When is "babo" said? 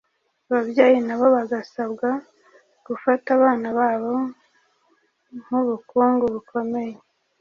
3.77-4.13